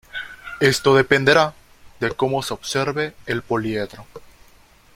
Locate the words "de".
1.99-2.09